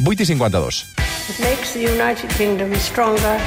[0.00, 0.86] 8 i 52.
[1.28, 3.38] It makes the United Kingdom stronger.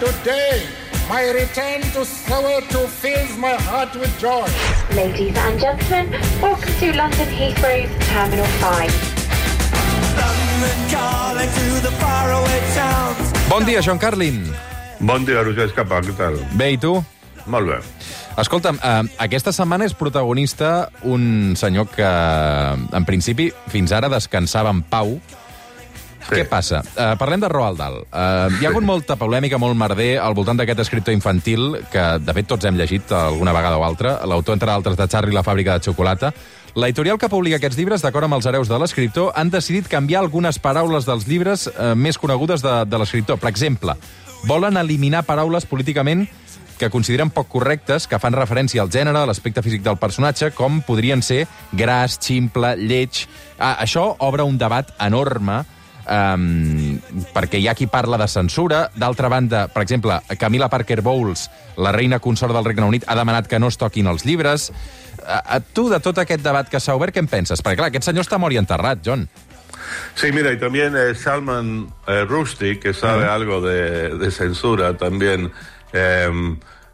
[0.00, 0.62] Today,
[1.10, 4.48] my return to Soweto fills my heart with joy.
[4.96, 6.10] Ladies and gentlemen,
[6.40, 9.20] welcome to London Heathrow's Terminal 5.
[13.50, 14.48] Bon dia, John Carlin.
[15.00, 16.40] Bon dia, Roger Escapa, què tal?
[16.56, 16.96] Bé, i tu?
[17.44, 17.80] Molt bé.
[18.40, 24.80] Escolta'm, eh, aquesta setmana és protagonista un senyor que, en principi, fins ara descansava en
[24.80, 25.20] pau.
[26.30, 26.36] Sí.
[26.38, 26.78] Què passa?
[26.94, 27.96] Uh, parlem de Roald Dahl.
[28.06, 32.34] Uh, hi ha hagut molta polèmica, molt merder, al voltant d'aquest escriptor infantil, que de
[32.36, 35.74] fet tots hem llegit alguna vegada o altra, l'autor, entre altres, de Charlie la fàbrica
[35.74, 36.30] de xocolata.
[36.78, 40.60] L'editorial que publica aquests llibres, d'acord amb els hereus de l'escriptor, han decidit canviar algunes
[40.62, 43.40] paraules dels llibres eh, més conegudes de, de l'escriptor.
[43.42, 43.96] Per exemple,
[44.46, 46.28] volen eliminar paraules políticament
[46.78, 50.78] que consideren poc correctes, que fan referència al gènere, a l'aspecte físic del personatge, com
[50.86, 51.42] podrien ser
[51.76, 53.26] gras, ximple, lleig...
[53.58, 55.58] Ah, això obre un debat enorme
[56.10, 56.98] um,
[57.34, 58.88] perquè hi ha qui parla de censura.
[58.98, 61.46] D'altra banda, per exemple, Camila Parker Bowles,
[61.78, 64.70] la reina consort del Regne Unit, ha demanat que no es toquin els llibres.
[65.24, 67.62] A, a tu, de tot aquest debat que s'ha obert, què en penses?
[67.62, 69.28] Perquè, clar, aquest senyor està mort i enterrat, John.
[70.14, 75.50] Sí, mira, y también eh, Salman eh, Rushdie, que sabe algo de, de censura, también
[75.92, 76.30] eh,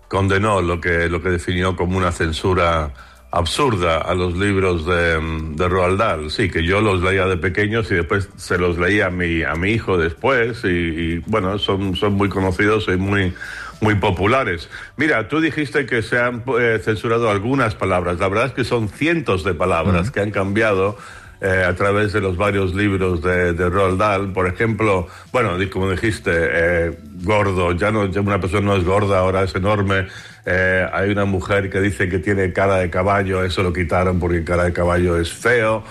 [0.08, 2.92] condenó lo que, lo que definió como una censura
[3.36, 5.20] absurda a los libros de,
[5.54, 6.30] de Roald Dahl.
[6.30, 9.54] Sí, que yo los leía de pequeños y después se los leía a mi, a
[9.54, 13.34] mi hijo después y, y, bueno, son, son muy conocidos y muy,
[13.80, 14.70] muy populares.
[14.96, 18.18] Mira, tú dijiste que se han eh, censurado algunas palabras.
[18.18, 20.96] La verdad es que son cientos de palabras que han cambiado
[21.40, 24.32] eh, a través de los varios libros de, de Roald Dahl.
[24.32, 29.18] Por ejemplo, bueno, como dijiste, eh, gordo, ya no, ya una persona no es gorda,
[29.18, 30.06] ahora es enorme.
[30.44, 34.44] Eh, hay una mujer que dice que tiene cara de caballo, eso lo quitaron porque
[34.44, 35.82] cara de caballo es feo.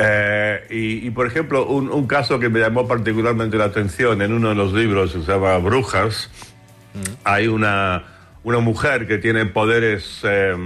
[0.00, 4.32] Eh, y, y, por ejemplo, un, un caso que me llamó particularmente la atención en
[4.32, 6.30] uno de los libros que se llama Brujas,
[7.24, 8.04] hay una,
[8.44, 10.56] una mujer que tiene poderes eh,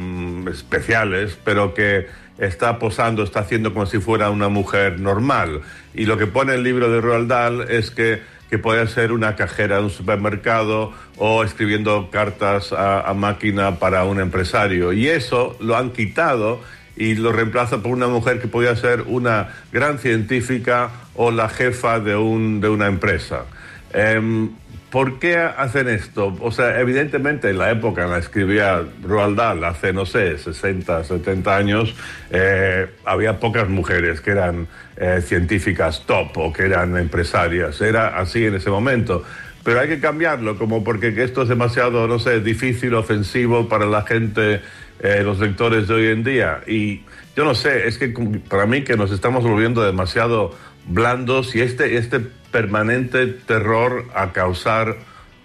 [0.50, 2.06] especiales, pero que
[2.38, 5.62] está posando, está haciendo como si fuera una mujer normal.
[5.94, 9.37] Y lo que pone el libro de Roald Dahl es que, que puede ser una
[9.37, 14.92] cajera de un supermercado o escribiendo cartas a, máquina para un empresario.
[14.92, 16.60] Y eso lo han quitado
[16.97, 22.00] y lo reemplaza por una mujer que podía ser una gran científica o la jefa
[22.00, 23.44] de, un, de una empresa.
[23.92, 24.50] Em,
[24.92, 26.36] ¿Por qué hacen esto?
[26.42, 31.04] O sea, evidentemente en la época en la que escribía Roald hace, no sé, 60,
[31.04, 31.94] 70 años,
[32.30, 37.80] eh, había pocas mujeres que eran eh, científicas top o que eran empresarias.
[37.80, 39.25] Era así en ese momento.
[39.64, 43.86] Pero hay que cambiarlo, como porque que esto es demasiado, no sé, difícil, ofensivo para
[43.86, 44.60] la gente,
[45.02, 46.60] eh, los lectores de hoy en día.
[46.66, 47.02] Y
[47.36, 48.14] yo no sé, es que
[48.48, 50.54] para mí que nos estamos volviendo demasiado
[50.86, 54.96] blandos y este, este permanente terror a causar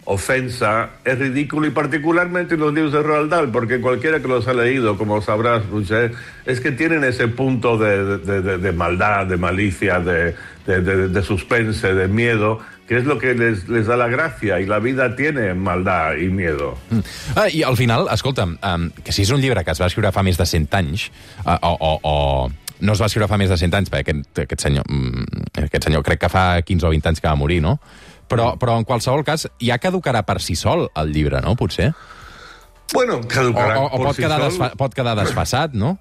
[0.10, 4.48] ofensa es ridículo y particularmente en los libros de Roald Dahl, porque cualquiera que los
[4.48, 6.14] ha leído, como sabrás, Roger,
[6.46, 10.34] es que tienen ese punto de, de- de- de maldad, de malicia, de,
[10.66, 14.62] de- de- de suspense, de miedo, que es lo que les, les da la gracia
[14.62, 16.78] y la vida tiene maldad y miedo.
[17.36, 20.14] Ah, I al final, escolta'm, um, que si és un llibre que es va escriure
[20.16, 21.10] fa més de 100 anys,
[21.44, 22.14] uh, o, o, o
[22.80, 25.84] no es va escriure fa més de 100 anys, perquè aquest, aquest, senyor, mm, aquest
[25.90, 27.76] senyor crec que fa 15 o 20 anys que va morir, no?
[28.28, 31.56] Però, però en qualsevol cas, ja caducarà per si sol el llibre, no?
[31.56, 31.94] Potser?
[32.94, 34.50] Bueno, O, caducará o, o por pot, sí quedar sol.
[34.50, 35.98] desfa, pot quedar desfasat, no?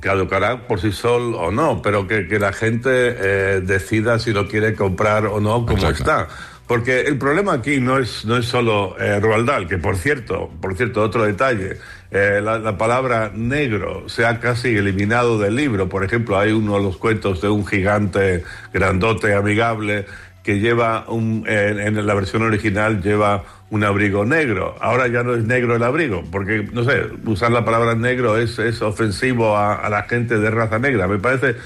[0.00, 4.46] caducará por sí sol o no, pero que, que la gente eh, decida si lo
[4.46, 6.28] quiere comprar o no como está.
[6.66, 10.50] Porque el problema aquí no es, no es solo eh, Roald Dahl, que por cierto,
[10.60, 11.78] por cierto, otro detalle,
[12.10, 15.88] eh, la, la palabra negro se ha casi eliminado del libro.
[15.88, 20.04] Por ejemplo, hay uno de los cuentos de un gigante grandote, amigable,
[20.48, 24.76] que lleva un, en, la versión original lleva un abrigo negro.
[24.80, 28.58] Ahora ya no es negro el abrigo, porque, no sé, usar la palabra negro es,
[28.58, 31.06] es ofensivo a, a la gente de raza negra.
[31.06, 31.56] Me parece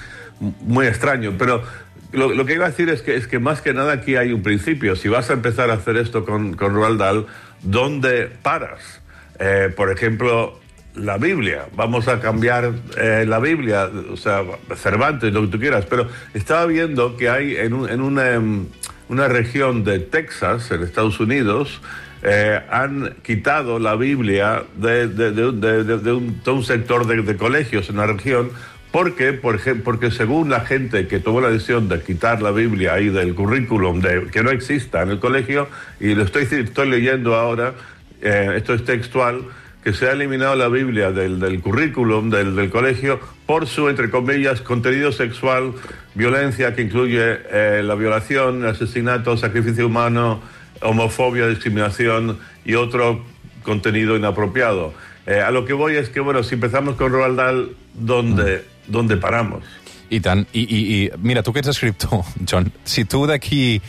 [0.63, 1.63] muy extraño, pero
[2.11, 4.33] lo, lo que iba a decir es que, es que más que nada aquí hay
[4.33, 4.97] un principio.
[4.97, 7.27] Si vas a empezar a hacer esto con, con Roald Dahl,
[7.63, 9.01] ¿dónde paras?
[9.39, 10.59] Eh, por ejemplo,
[10.95, 11.67] la Biblia.
[11.77, 14.43] Vamos a cambiar eh, la Biblia, o sea,
[14.77, 15.87] Cervantes, lo que tú quieras.
[15.89, 18.67] Pero estaba viendo que hay en, en una, em,
[19.09, 21.81] una región de Texas, en Estados Unidos,
[22.23, 27.97] eh, han quitado la Biblia de, de- de un- de- un, sector de, colegios en
[27.97, 28.51] la región.
[28.93, 32.93] Porque, por ejemplo, porque según la gente que tomó la decisión de quitar la Biblia
[32.93, 35.67] ahí del currículum, que no exista en el colegio,
[35.99, 37.73] y lo estoy, estoy leyendo ahora,
[38.21, 39.45] eh, esto es textual,
[39.83, 44.11] que se ha eliminado la Biblia del, del currículum del, del colegio por su, entre
[44.11, 45.75] comillas, contenido sexual,
[46.15, 50.41] violencia que incluye eh, la violación, asesinato, sacrificio humano,
[50.83, 53.25] homofobia, discriminación y otro
[53.65, 54.95] contenido inapropiado.
[55.27, 59.17] Eh, a lo que voy es que, bueno, si empezamos con Roald Dahl, ¿dónde, ¿dónde
[59.17, 59.65] paramos?
[60.11, 60.47] I tant.
[60.53, 63.81] I, i, I mira, tu que ets escriptor, John, si tu d'aquí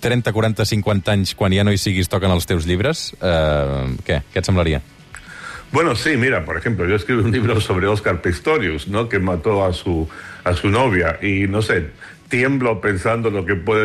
[0.00, 4.22] 30, 40, 50 anys, quan ja no hi siguis, toquen els teus llibres, eh, què?
[4.32, 4.80] Què et semblaria?
[5.72, 9.08] Bueno, sí, mira, por ejemplo, yo escribí un libro sobre Oscar Pistorius, ¿no?
[9.08, 10.08] Que mató a su,
[10.42, 11.86] a su novia y, no sé,
[12.28, 13.84] tiemblo pensando lo que puedo,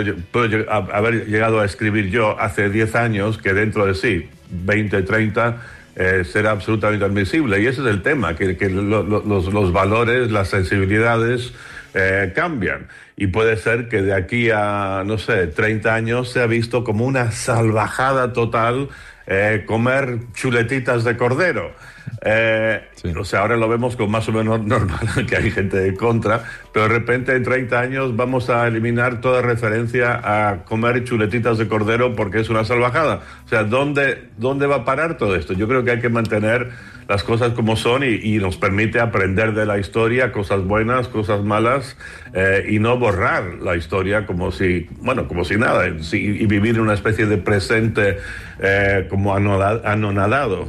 [0.71, 5.61] haber llegado a escribir yo hace 10 años, que dentro de sí, 20, 30,
[5.95, 7.61] eh, será absolutamente admisible.
[7.61, 11.53] Y ese es el tema, que, que lo- lo- los, los valores, las sensibilidades
[11.93, 12.87] eh, cambian.
[13.15, 17.05] Y puede ser que de aquí a, no sé, 30 años se ha visto como
[17.05, 18.89] una salvajada total
[19.27, 21.73] eh, comer chuletitas de cordero.
[22.21, 23.13] Eh, Sí.
[23.15, 26.43] O sea, ahora lo vemos como más o menos normal, que hay gente de contra,
[26.73, 31.67] pero de repente en 30 años vamos a eliminar toda referencia a comer chuletitas de
[31.67, 33.21] cordero porque es una salvajada.
[33.45, 35.53] O sea, ¿dónde, dónde va a parar todo esto?
[35.53, 36.71] Yo creo que hay que mantener
[37.07, 41.43] las cosas como son y, y nos permite aprender de la historia, cosas buenas, cosas
[41.43, 41.95] malas,
[42.33, 46.75] eh, y no borrar la historia como si, bueno, como si nada, sí, y vivir
[46.75, 48.17] en una especie de presente
[48.59, 50.67] eh, como anonadado.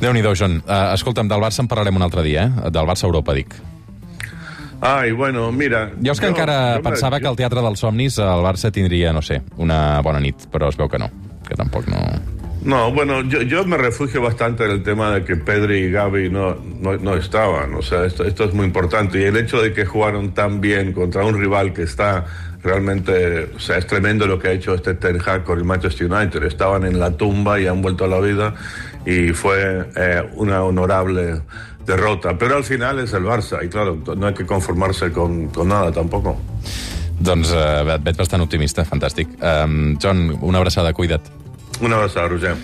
[0.00, 0.62] Déu-n'hi-do, John.
[0.64, 2.70] Uh, escolta'm, del Barça en parlarem un altre dia, eh?
[2.72, 3.52] Del Barça-Europa, dic.
[4.80, 5.90] Ai, bueno, mira...
[6.00, 9.12] Jo és que jo- encara jo- pensava que al Teatre dels Somnis el Barça tindria,
[9.12, 11.10] no sé, una bona nit, però es veu que no,
[11.44, 12.00] que tampoc no...
[12.62, 16.28] No, bueno, yo, yo me refugio bastante en el tema de que Pedri y Gaby
[16.28, 17.74] no, no, estaban.
[17.74, 19.18] O sea, esto, esto es muy importante.
[19.18, 22.26] Y el hecho de que jugaron tan bien contra un rival que está
[22.62, 23.50] realmente...
[23.56, 26.42] O sea, es tremendo lo que ha hecho este Ten Hag con el Manchester United.
[26.42, 28.54] Estaban en la tumba y han vuelto a la vida.
[29.06, 31.40] Y fue eh, una honorable
[31.86, 32.36] derrota.
[32.36, 33.64] Pero al final es el Barça.
[33.64, 36.38] Y claro, no hay que conformarse con, con nada tampoco.
[37.20, 39.28] Doncs uh, et veig optimista, fantàstic.
[39.44, 41.28] Um, John, una abraçada, cuida't.
[41.80, 42.56] Una abraçada, Roger.